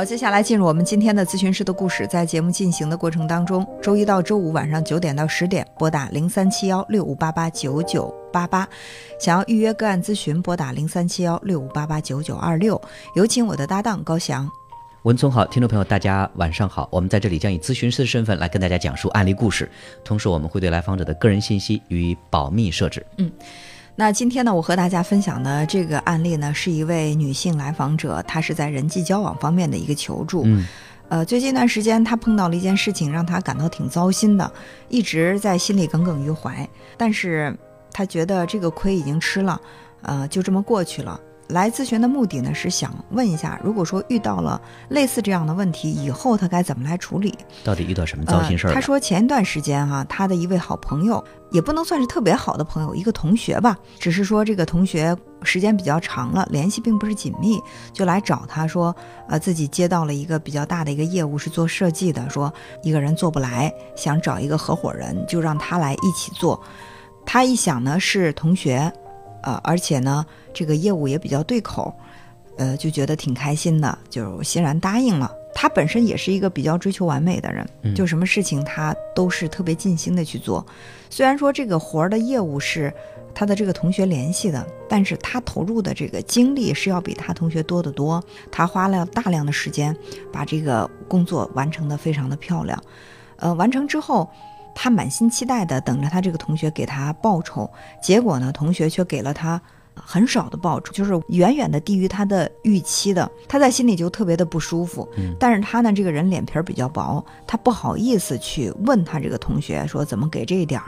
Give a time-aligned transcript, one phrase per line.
[0.00, 2.06] 好，接下来进入我们今天的咨询师的故事。
[2.06, 8.66] 在节目进行的过程当中，周一到周五晚上九点到十点，拨打零三七幺六五八八九九八八，
[9.20, 12.80] 想要预约个案咨询，拨打零三七幺六五八八九九二六。
[13.14, 14.50] 有请我的搭档高翔。
[15.02, 19.70] 文聪好，听众朋友大家晚上好，我们在这里将以咨询师的身份来跟大家讲述案例故事，
[20.02, 23.04] 同时我们会对来访者的个人信息予以保密设置。
[23.18, 23.30] 嗯。
[24.00, 30.40] 那今天呢，我和大家分享的这个案例呢，是一位女性来访者，她是在人际交往方面的一个求助。
[30.46, 30.66] 嗯，
[31.10, 34.50] 呃，最近一段时间，她碰到了一件事情，让她感到挺糟心的，
[34.88, 36.66] 一直在心里耿耿于怀。
[36.96, 37.54] 但是
[37.92, 39.60] 她觉得这个亏已经吃了，
[40.00, 41.20] 呃，就这么过去了。
[41.50, 47.36] 来咨询的目的呢，是想问一下，如果说遇到了类似这样的问题，以后他该怎么来处理？
[47.64, 48.72] 到底遇到什么糟心事儿？
[48.72, 57.60] 他说前一段时间哈，他的一位好朋友，也不能算是特别好的朋友，一个同学吧，只是说这个同学时间比较长了，联系并不是紧密，
[57.92, 58.94] 就来找他说，
[59.28, 66.60] 呃，自己接到了一个比较大的一个业务，是做设计的，说一个人做不来，想找一个合伙人，就让他来一起做。
[67.26, 68.92] 他一想呢，是同学。
[69.42, 71.94] 呃，而且呢，这个业务也比较对口，
[72.56, 75.30] 呃，就觉得挺开心的，就欣然答应了。
[75.54, 80.64] 他本身也是一个比较追求完美的人，就什么事情他都是特别尽心的去做。
[81.08, 82.92] 虽然说这个活儿的业务是
[83.34, 88.22] 他的这个同学联系的，但是他投入的这个精力是要比他同学多得多。
[88.50, 89.94] 他花了大量的时间
[90.32, 92.80] 把这个工作完成的非常的漂亮。
[93.36, 94.30] 呃，完成之后。
[94.74, 97.70] 他满心期待的等着他这个同学给他报酬，
[98.02, 99.60] 结果呢，同学却给了他
[99.94, 103.30] 很少的报酬，就是远远的低于他的预期的。
[103.48, 105.06] 他在心里就特别的不舒服。
[105.16, 110.86] 嗯，但是他呢，这个人脸皮儿比较薄，他不好意思去问他这个同学说怎么给这一点儿，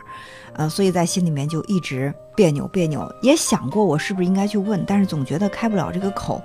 [0.54, 6.41] 呃，所以在心里面就一直别扭别扭，也想过我是不是应该去问，但是总觉得开不了这个口。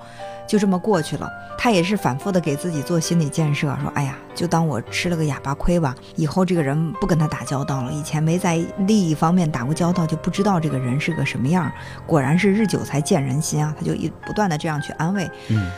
[0.47, 7.91] 就这么过去了，他也是反复的给自己做心理建设，说：“哎呀，就当我吃了个哑巴亏吧，以后这个人不跟他打交道了。
[7.91, 8.57] 以前没在
[8.87, 11.69] 利益方面打过交道，就不知道这个人是个什么样。
[12.05, 15.29] 果然是日久才见人心啊！”他就一不断的这样去安慰。
[15.49, 15.69] 嗯，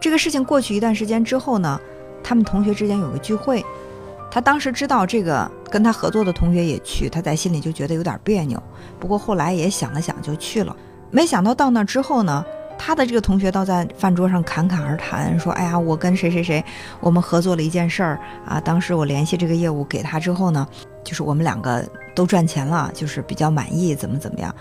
[0.00, 1.80] 这个事情过去一段时间之后呢，
[2.24, 3.64] 他们同学之间有个聚会，
[4.28, 8.60] 他当时知道这个跟他合作的同学也去，他在心里就觉得有点别扭。
[8.98, 10.74] 不过后来也想了想，就去了。
[11.12, 12.44] 没想到到那之后呢。
[12.78, 16.64] 他的这个同学倒在饭桌上侃侃而谈，说：“哎呀，我跟谁谁谁，
[17.00, 18.60] 我们合作了一件事儿啊。
[18.60, 20.66] 当时我联系这个业务给他之后呢，
[21.02, 21.84] 就是我们两个
[22.14, 24.54] 都赚钱了，就是比较满意，怎么怎么样。”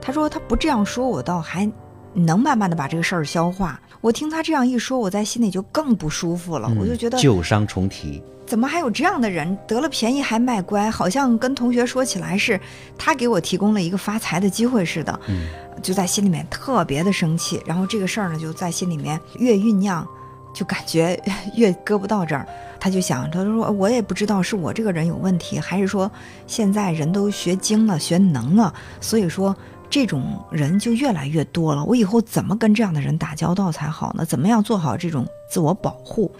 [0.00, 1.70] 他说：“他不这样说，我倒还
[2.14, 3.80] 能慢慢的把这个事儿消化。
[4.00, 6.70] 我听他这样一说，我在心里就更不舒服了。
[6.78, 10.90] 我就觉得旧伤重提，怎么还有这样的人得了便宜还卖乖？
[10.90, 12.58] 好像跟同学说起来是
[12.96, 15.48] 他给我提供了一个发财的机会似的。”嗯。
[15.82, 20.06] 就在心里面特别的生气，然后这个事儿呢就在心里面越酝酿，
[20.52, 21.18] 就感觉
[21.56, 22.46] 越搁不到这儿。
[22.78, 26.10] 他就想，他说我也不知道是我这个人有问题，还是说
[26.46, 29.56] 现在人都学精了、学能了，所以说
[29.90, 31.84] 这种人就越来越多了。
[31.84, 34.24] 我以后怎么跟这样的人打交道才好呢？
[34.24, 36.30] 怎么样做好这种自我保护？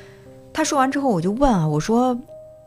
[0.53, 2.16] 他说完之后，我就问啊，我说，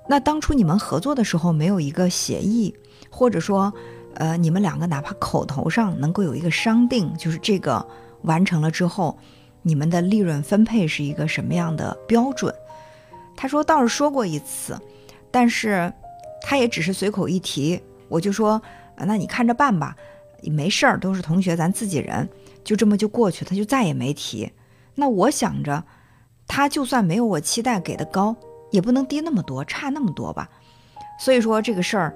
[0.07, 2.75] 那当初你们合作的时候没有一个协议，
[3.09, 3.73] 或者说？
[4.15, 7.83] 呃，你们两个哪怕口头上能够有一个商定，就是这个
[8.21, 9.17] 完成了之后，
[9.63, 12.53] 你们的利润分配是一个什么样的标准？
[13.35, 14.79] 他说倒是说过一次，
[15.31, 15.91] 但是
[16.43, 18.61] 他也只是随口一提，我就说，
[18.95, 19.95] 那你看着办吧，
[20.49, 22.27] 没事儿，都是同学，咱自己人，
[22.63, 24.51] 就这么就过去，他就再也没提。
[24.95, 25.83] 那我想着，
[26.47, 28.35] 他就算没有我期待给的高，
[28.71, 30.49] 也不能低那么多，差那么多吧。
[31.19, 32.15] 所以说这个事儿。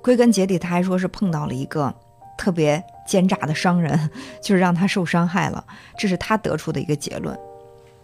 [0.00, 1.92] 归根结底，他还说是碰到了一个
[2.38, 4.08] 特别奸诈的商人，
[4.40, 5.62] 就是让他受伤害了。
[5.98, 7.36] 这是他得出的一个结论。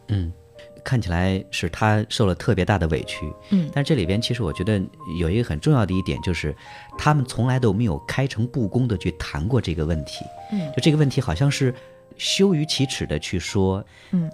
[0.08, 0.32] 嗯，
[0.84, 3.32] 看起来是他受了特别大的委屈。
[3.50, 4.80] 嗯，但这里边其实我觉得
[5.18, 6.54] 有一个很重要的一点，就是
[6.98, 10.24] 他们从来都没有开诚布公的去谈过这个问题。
[10.52, 11.74] 嗯，就这个问题好像是
[12.18, 13.84] 羞于启齿的去说。
[14.12, 14.30] 嗯。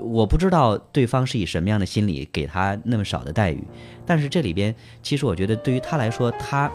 [0.00, 3.62] 我不知道对方是以什么样的心理给他那么少的待遇，
[4.06, 6.72] 但是这里边其实我觉得对于他来说，他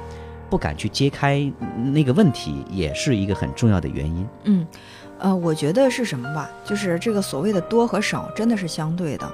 [0.52, 1.52] 不敢去揭开
[1.92, 4.28] 那个问题，也是一个很重要的原因。
[4.44, 4.68] 嗯，
[5.22, 9.32] 呃，我觉得是什么吧，就是这个所谓的多和少真的是相对的。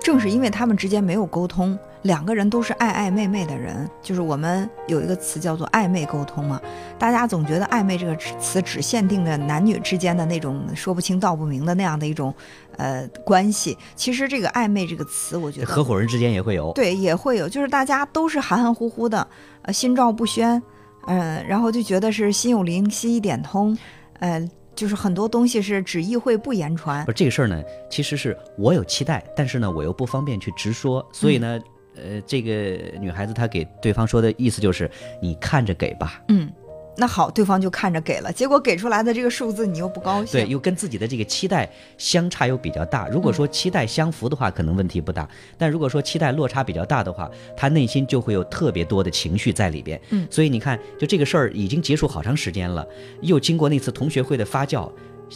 [0.00, 6.60] 正是因为他们之间没有沟通，两个人都是爱爱昧昧的人，就是我们有一个词叫做暧昧沟通嘛。
[6.98, 12.34] 大家总觉得暧昧这个词只限定的男女之间的那种说不清道不明的那样的一种
[12.76, 13.78] 呃关系。
[13.96, 19.26] 其实这个暧昧这个词，我觉得合伙人之间也会有，对，也会有，就是大家都是含含糊糊的，
[19.62, 20.62] 呃，心照不宣，
[21.06, 23.76] 嗯，然后就觉得是心有灵犀一点通，
[24.20, 24.46] 呃。
[24.74, 27.04] 就是很多东西是只意会不言传。
[27.04, 31.60] 不这个事儿呢，其实是我有期待，但是呢，我又不方便去直说，所以呢，
[31.96, 32.50] 呃，这个
[32.98, 34.90] 女孩子她给对方说的意思就是，
[35.20, 36.22] 你看着给吧。
[36.28, 36.50] 嗯。
[36.96, 41.68] 那好，对方就看着给了，结果给出来的这个数字你又不高兴，对，又跟自己的这个期待
[41.98, 43.08] 相差又比较大。
[43.08, 45.26] 如果说期待相符的话，可能问题不大；
[45.58, 50.00] 但如果说期待落差比较大的话，他内心就会有特别多的情绪在里边。
[50.10, 52.86] 嗯，所以你看，就这个事儿已经结束好长时间了，
[53.22, 54.88] 又经过那次同学会的发酵，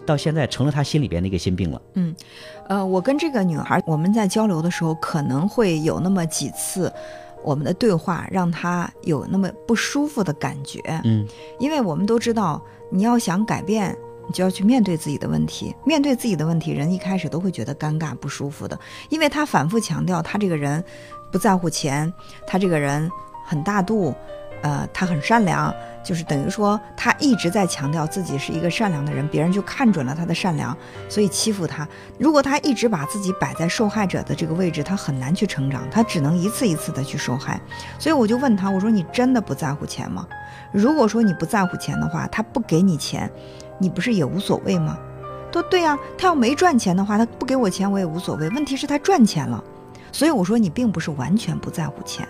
[0.06, 1.82] 到现在成了他心里边的一个心病了。
[1.94, 2.14] 嗯，
[2.69, 6.93] 呃，我跟这个女孩我们在交流的时候，可能会有那么几次。
[7.49, 11.27] 我们的对话让他有那么不舒服的感觉，嗯，
[11.59, 13.97] 因为我们都知道，你要想改变，
[14.27, 15.75] 你就要去面对自己的问题。
[15.87, 18.79] 面对自己的问题，人一开始都会觉得尴尬不舒服的，
[19.09, 20.85] 因为他反复强调他这个人
[21.33, 22.12] 不在乎钱，
[22.47, 23.11] 他这个人
[23.47, 24.15] 很大度，
[24.62, 25.75] 呃，他很善良。
[26.05, 30.75] 就是等于说，他一直在强调自己是一个善良的人，别人就看准了他的善良，
[31.06, 31.87] 所以欺负他。
[32.19, 37.60] 如果他一直把自己摆在受害者的这个位置，他很难去成长，他只能一次一次的去受害。
[37.99, 40.26] 所以我就问他，我说你真的不在乎钱吗？
[40.72, 43.31] 如果说你不在乎钱的话，他不给你钱，
[43.78, 44.96] 你不是也无所谓吗？
[45.52, 48.49] 他说对呀，他要没赚钱的话，他不给我钱我也无所谓。
[48.50, 49.62] 问题是，他赚钱了，
[50.11, 52.26] 所以我说你并不是完全不在乎钱，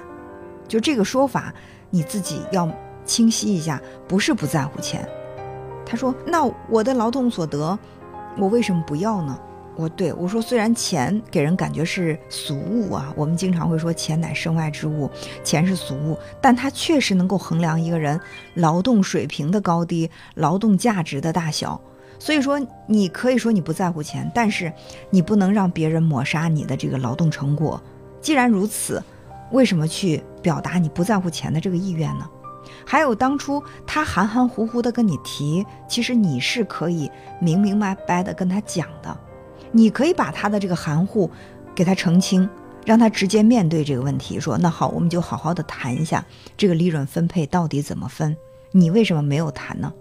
[0.69, 1.53] 就这个说法
[1.91, 2.69] 你自己要。
[3.09, 5.09] 清晰一下，不是不在乎钱。
[5.87, 7.79] 他说：“那我的劳动所得，
[8.37, 9.41] 我为什么不要呢？”
[9.77, 15.11] 我对我说：“虽然钱给人感觉是俗物啊，我们经常会说钱乃身外之物，
[15.43, 18.21] 钱是俗物，但它确实能够衡量一个人
[18.57, 21.81] 劳动水平的高低、劳动价值的大小。
[22.19, 24.71] 所以说，你可以说你不在乎钱，但是
[25.09, 27.83] 你不能让别人抹杀你的这个劳动成果。
[28.21, 29.03] 既然如此，
[29.51, 32.27] 为什么去表达你不在乎钱的这个意愿呢？”
[32.87, 39.15] 还有当初他含含糊糊的跟你提，其实你是可以明明白白的跟他讲的，
[39.73, 41.31] 你可以把他的这个含糊
[41.75, 42.49] 给他澄清，
[42.87, 46.25] 让他直接面对这个问题，说那好，我们就好好的谈一下
[46.57, 48.35] 这个利润分配到底怎么分。
[48.73, 49.93] 你为什么没有谈呢？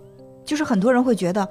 [0.45, 1.47] 就是很多人会觉得，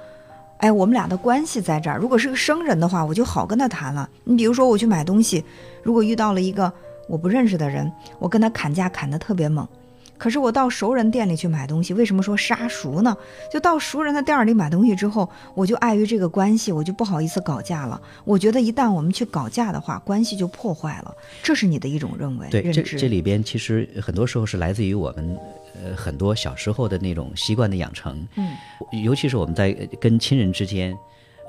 [0.59, 4.09] 哎，我们俩的关系在这儿，如果是个生人的话，我就好跟他谈了。
[4.25, 5.45] 你比如说我去买东西，
[5.83, 6.73] 如果遇到了一个
[7.09, 9.67] 我不认识的人，我跟他砍价砍得特别猛。
[10.19, 13.15] 可是我到熟人店里去买东西，为什么说杀熟呢？
[13.53, 18.01] 就到熟人的店里买东西之后，我就碍于这个关系，我就不好意思搞价了。
[18.25, 21.15] 我觉得一旦我们去搞价的话，关系就破坏了。
[21.43, 22.49] 这是你的一种认为？
[22.49, 25.39] 对，这这里边其实很多时候是来自于我们，
[25.85, 28.27] 呃，很多小时候的那种习惯的养成。
[28.37, 28.57] 嗯，
[29.05, 29.71] 尤其是我们在
[30.01, 30.97] 跟亲人之间，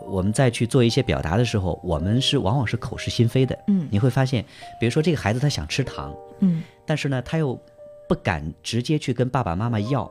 [0.06, 3.58] 我们再去做一些表达的时候，我们是往往是口是心非的。
[3.68, 4.44] 嗯，你会发现，
[4.80, 7.60] 比如说这个孩子他想吃糖，嗯，但是呢，他又。
[8.10, 10.10] 不敢直接去跟爸爸妈妈要，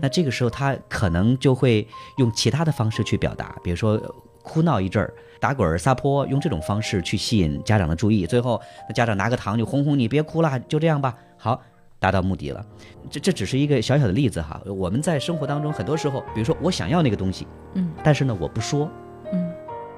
[0.00, 1.86] 那这个时候他可能就会
[2.16, 4.00] 用其他的方式去表达，比如说
[4.42, 8.26] 哭闹一阵儿、打滚撒泼，用这种方式去吸引家长的注意。
[8.26, 8.58] 最后，
[8.88, 11.14] 那家长拿个糖就哄哄你，别哭了，就这样吧。
[11.36, 11.60] 好，
[11.98, 12.64] 达到目的了。
[13.10, 14.58] 这这只是一个小小的例子哈。
[14.64, 19.05] 我们在生活当中很多时候，比如说我想要那个东西，嗯，但是呢我不说，嗯，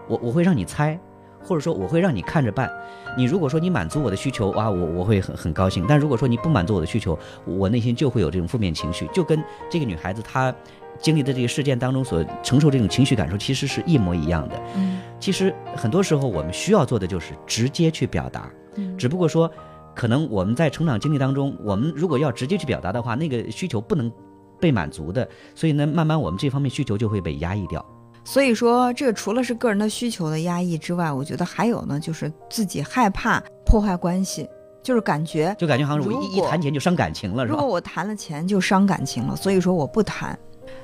[0.09, 0.99] 我我会让你猜。
[1.41, 2.69] 或者说我会让你看着办，
[3.17, 5.85] 你如果说你满足我的需求哇，我我会很很高兴。
[5.89, 7.17] 但如果说你不满足我的需求，
[7.47, 10.53] 我内心就会有这种负面情绪，就跟这个女孩子她
[10.99, 14.61] 经历的这个事件当中所承受这种情绪感受其实是一模一样的。
[14.75, 18.51] 嗯，其实很多时候我们需要做的就是直接去表达，
[18.99, 19.51] 只不过说
[19.95, 24.13] 可能我们在成长经历当中，我们如果要直接去表达的话，那个需求不能
[24.61, 27.83] 被满足的，所以呢，慢慢我们这方面需求就会被压抑掉。
[28.31, 34.47] 所以说，这个除了是个人的需求的压抑之外，我觉得还有呢，就是自己害怕破坏关系，
[34.83, 37.55] 就是感觉就感觉好像我一一谈钱就伤感情了，是吧？
[37.55, 40.39] 如果我谈了钱就伤感情了，所以说我不谈。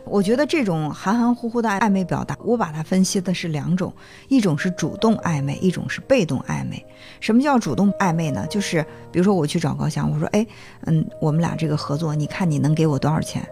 [0.06, 3.92] 我觉得这种含含糊糊的暧昧表达，我把它分析的是两种，
[4.28, 6.82] 一种是主动暧昧，一种是被动暧昧。
[7.20, 8.46] 什么叫主动暧昧呢？
[8.46, 8.82] 就是
[9.12, 10.46] 比如说我去找高翔，我说，哎，
[10.86, 13.46] 嗯，我们俩这个合作，你看你能给我多少钱？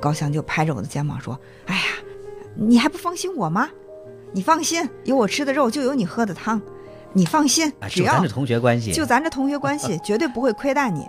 [0.00, 1.36] 高翔就拍着我的肩膀说，
[1.66, 1.82] 哎呀。
[2.56, 3.68] 你还不放心我吗？
[4.32, 6.60] 你放心，有我吃的肉就有你喝的汤，
[7.12, 11.06] 你放心，只要咱这同学关系，就咱这同学关系， 绝对不会亏待你。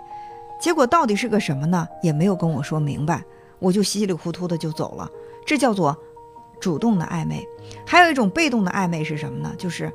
[0.60, 1.86] 结果到底是个什么呢？
[2.02, 3.22] 也没有跟我说明白，
[3.58, 5.10] 我就稀里糊涂的就走了。
[5.44, 5.96] 这叫做
[6.60, 7.46] 主动的暧昧。
[7.84, 9.52] 还有一种被动的暧昧是什么呢？
[9.58, 9.92] 就是，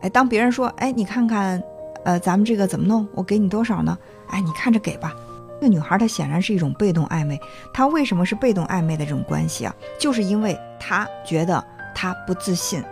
[0.00, 1.62] 哎，当别人说，哎，你看看，
[2.04, 3.06] 呃，咱们这个怎么弄？
[3.14, 3.96] 我给你多少呢？
[4.26, 5.14] 哎，你看着给吧。
[5.60, 7.40] 这个女孩她显然是一种被动暧昧，
[7.72, 9.74] 她为什么是被动暧昧的这种关系啊？
[9.98, 12.82] 就是因为她觉得她不自信。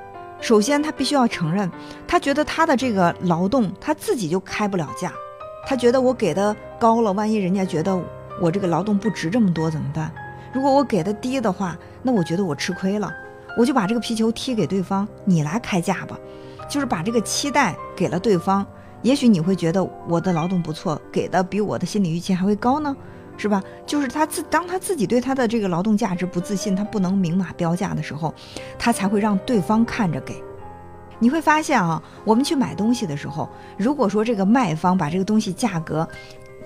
[0.40, 1.71] 首先，她必须要承认，
[2.06, 5.12] 她觉得她的这个劳动，她自己就开不了价。
[5.66, 7.99] 她觉得我给的高了，万一人家觉得
[8.40, 10.12] 我这个劳动不值这么多怎么办？
[10.52, 13.12] 如果我给的低的话，那我觉得我吃亏了，
[13.59, 16.18] 我就把这个皮球踢给对方，你来开价吧，
[16.68, 18.66] 就是把这个期待给了对方。
[19.05, 22.97] 也许你会觉得我的劳动不错，给的比我的心理预期还会高呢，
[23.37, 23.63] 是吧？
[23.85, 28.35] 就是他自当他自己对他的这个劳动价值不自信，他不能明码标价的时候，
[28.79, 30.43] 他才会让对方看着给。
[31.19, 33.47] 你会发现啊，我们去买东西的时候，
[33.77, 36.09] 如果说这个卖方把这个东西价格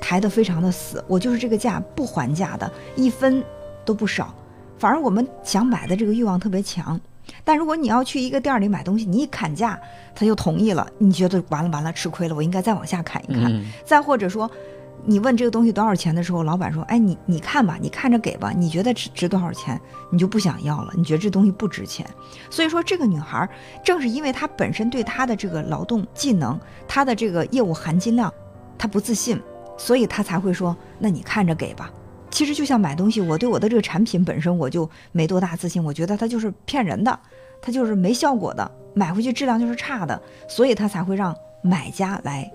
[0.01, 3.45] 抬得非常的死，我就是这个价不还价的，一分
[3.85, 4.33] 都不少，
[4.79, 6.99] 反而我们想买的这个欲望特别强。
[7.45, 9.79] 但如果你要去一个店里买东西，你一砍价，
[10.15, 13.45] 他就同意了，你觉得完了完了，吃亏了，我应该再往下砍一砍。
[13.53, 14.51] 嗯再或者说，
[15.05, 19.81] 你问这个东西多少钱的时候，老板说：“哎，你你看吧，你看着给吧，你觉得值值多少钱，
[20.11, 22.05] 你就不想要了，你觉得这东西不值钱。”
[22.51, 23.49] 所以说，这个女孩儿
[23.85, 28.33] 正是因为她本身对她的这个劳动技能、她的这个业务含金量，
[28.77, 29.41] 她不自信，
[29.77, 31.91] 所以她才会说：“那你看着给吧。”
[32.31, 37.19] 其实就像买东西，我对我的这个产品本身我就没多大自信，我觉得它就是骗人的，
[37.61, 42.51] 它就是没效果的，买回去质量就是差的，所以他才会让买家来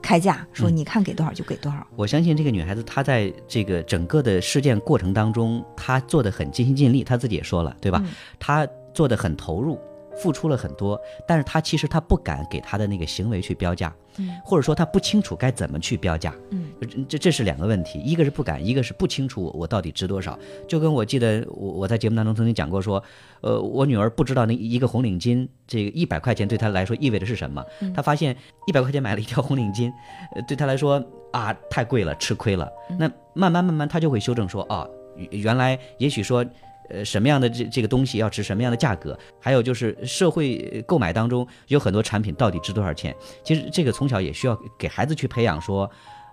[0.00, 1.86] 开价，说嗯你看给多少就给多少。
[1.94, 8.00] 我相信这个女孩子，她在这个整个的事件过程当中，她做的很尽心尽力，她自己也说了，对吧？
[8.04, 9.78] 嗯她做的很投入，
[10.16, 16.34] 付出了很多，但是她其实她不敢给她的那个行为去标价，嗯或者说他不清楚该怎么去标价。
[16.50, 20.38] 嗯这这这是两个问题，一个是不敢，一个是不清楚我我到底值多少。
[20.68, 23.02] 就跟我记得我我在节目当中曾经讲过说，
[23.40, 27.64] 呃，我女儿不知道那一个红领巾这个一百块钱对她来说意味着是什么。
[27.80, 29.90] 嗯她发现一百块钱买了一条红领巾，
[30.34, 32.70] 呃，对她来说啊太贵了，吃亏了。
[32.90, 36.44] 嗯那慢慢慢慢她就会修正说，哦，原原来也许说。
[36.90, 39.18] 呃，什么样的这这个东西要值什么样的价格？
[39.40, 43.14] 还有就是社会购买当中有很多产品到底值多少钱？
[43.44, 45.90] 其实这个从小也需要给孩子去培养说，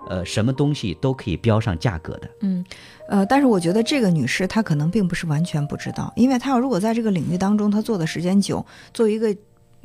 [0.10, 2.30] 呃，什么东西都可以标上价格的。
[2.42, 2.66] 嗯
[3.08, 9.36] 呃，但是我觉得这个女士她可能并不是完全不知道，因为她要如果在这个领域当中她做的时间久，作为一个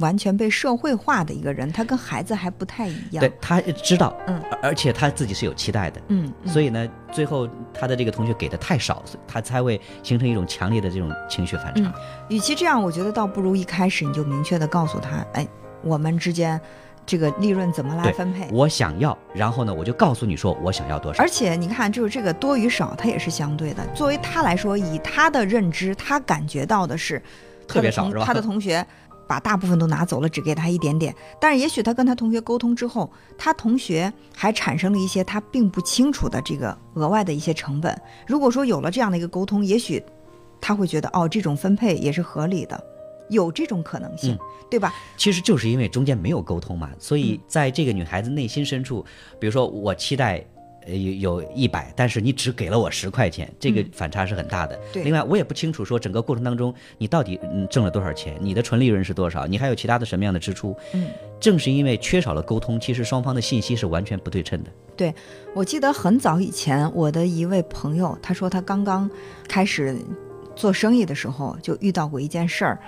[0.01, 3.21] 完全被社会化的一个人，他跟孩子还不太一样。
[3.21, 11.83] 对，他知道，嗯而，且他自己是有期待的，嗯，嗯所以呢，最后他的这个同学给的太少，所以他才会形成一种强烈的这种情绪反差。
[11.83, 11.93] 嗯
[12.29, 15.47] 与其这样，我觉得倒不如一开始你就明确的告诉他，哎，
[15.83, 16.61] 我们之间
[17.05, 18.49] 这个利润怎么来分配。
[18.53, 21.29] 我想要，然后呢，我就告诉你说我想要多少而。
[21.29, 23.85] 且你看，就是这个多与少，它也是相对的。
[23.95, 27.21] 作为他来说，以他的认知，他感觉到的是
[27.67, 28.87] 特别少是吧他的同学
[29.31, 31.15] 把大部分都拿走了，只给他一点点。
[31.41, 33.09] 但是也许他跟他同学沟通之后，
[33.39, 37.97] 他同学还产生了一些他并不清楚的这个额外的一些成本。
[38.27, 40.03] 如果说有了这样的一个沟通，也许
[40.61, 42.83] 他会觉得哦，这种分配也是合理的，
[43.29, 44.93] 有这种可能性，嗯对吧？
[45.17, 49.07] 其实就是因为中间没有沟通嘛，所以嗯在这个女孩子内心深处，
[49.39, 50.45] 比如说我期待。
[50.87, 54.79] 呃，有有一百，但是你只给了我十块钱，这个嗯反差是很大的。
[54.93, 60.77] 对另外我也不清楚说整个过程当中你到底嗯挣了多少钱，你的纯利润是多少，你还有其他的什么样的支出？
[60.93, 61.09] 嗯，
[61.39, 64.71] 正是因为缺少了沟通，其实双方的信息是完全不对称的。
[64.97, 65.15] 对
[65.55, 69.11] 我记得很早以前，我的一位朋友，他说他刚刚
[69.49, 69.97] 开始
[70.55, 72.79] 做生意的时候，就遇到过一件事儿。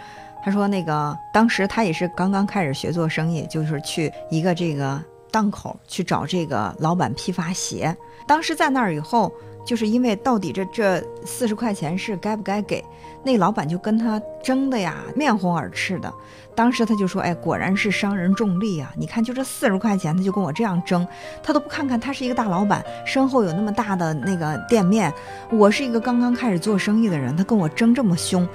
[0.45, 5.01] 他说那个当时他也是刚刚开始学做生意，就是去一个这个
[5.33, 7.97] 档口去找这个老板批发鞋。
[8.29, 9.33] 当时在那儿以后，
[9.65, 12.85] 就是因为到底这这四十块钱是该不该给，
[13.25, 16.13] 那老板就跟他争的呀，面红耳赤的。
[16.55, 18.93] 当时他就说：“哎，果然是商人重利啊！
[18.95, 21.07] 你看，就这四十块钱，他就跟我这样争，
[21.43, 25.11] 他都不看看他是一个大老板，身后有那么大的那个店面，
[25.51, 28.47] 我是一个刚刚开始做生意的人，他跟我争这么凶。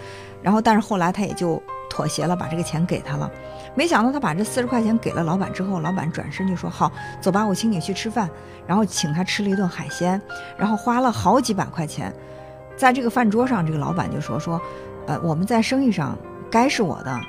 [0.44, 1.62] 然后，但是后来他也就
[1.98, 3.27] 妥协了，把这个钱给他了。
[3.74, 8.30] 没想到他把这四十块钱给了老板之后，老板转身就说：“好，走吧，我请你去吃饭。”
[8.68, 10.22] 然后请他吃了一顿海鲜，
[10.56, 12.13] 然后花了好几百块钱。
[12.75, 14.62] 在这个饭桌上，这个老板就说：“说，
[15.08, 16.16] 呃，我们在生意上
[16.51, 17.20] 该是我的，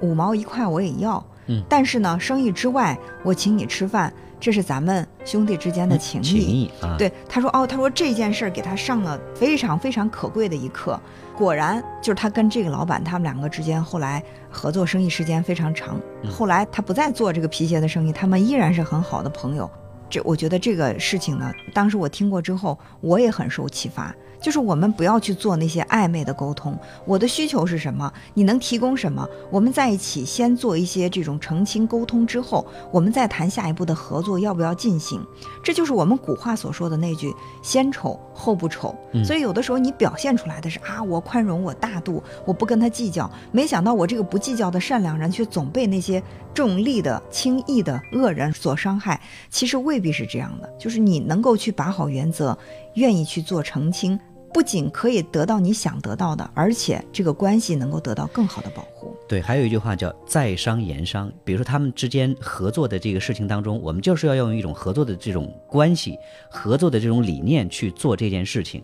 [0.00, 1.20] 五毛一块我也要。
[1.48, 4.12] 嗯但是呢，生意之外，我请你吃饭，
[4.42, 6.24] 这是咱们兄弟之间的情谊。
[6.24, 10.98] 情谊啊，，对，他说哦，他说这件事儿给他上了非常非常可贵的一课。
[11.36, 14.20] 果然，就是他跟这个老板，他们两个之间后来
[14.50, 15.96] 合作生意时间非常长。
[16.24, 19.70] 嗯后来他不再做这个皮鞋的生意，他们依然是很好的朋友。
[20.10, 24.12] 这我觉得这个事情呢，当时我听过之后，我也很受启发。
[24.42, 26.76] 就是我们不要去做那些暧昧的沟通。
[27.06, 28.12] 我的需求是什么？
[28.34, 29.26] 你能提供什么？
[29.50, 35.24] 我们在一起先做一些这种澄清沟通之后，我们再谈下一步的合作要不要进行。
[35.62, 37.32] 这就是我们古话所说的那句
[37.62, 38.94] “先丑后不丑”。
[39.24, 43.30] 所以有的时候你表现出来的是啊，我宽容，我大度，我不跟他计较。
[43.52, 46.20] 没想到我这个不计较的善良人，却总被那些
[46.52, 49.20] 重利的、轻易的恶人所伤害。
[49.50, 52.56] 其实未必是这样的，就是你能够去把好原则，
[52.94, 54.18] 愿意去做澄清。
[54.52, 59.16] 不仅可以得到你想得到的，而且这个关系能够得到更好的保护。
[59.28, 66.18] 对，还有一句话叫“在商言商”，比如说他们之间合作的这个事情当中，我们就是要用一种合作的这种关系、
[66.50, 68.82] 合作的这种理念去做这件事情。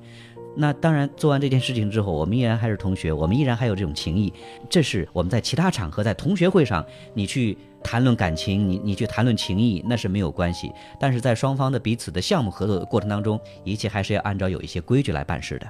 [0.60, 4.32] 那当然，做完这件事情之后，我们依然还是同学，我们依然还有这种情谊。
[4.68, 6.84] 这是我们在其他场合，在同学会上，
[7.14, 7.56] 你去。
[7.80, 10.72] 谈论感情，你你去谈论情谊，那是没有关系。
[10.98, 15.66] 但是在双方的彼此的项目合作的过程当中，一切还是要按照有一些规矩来办事的。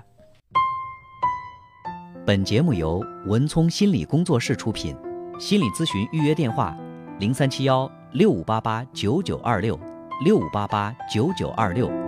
[2.27, 4.97] 本节目由文聪心理工作室出品，
[5.39, 6.75] 心理咨询预约电话：
[7.21, 9.79] 零三七幺六五八八九九二六
[10.25, 12.08] 六五八八九九二六。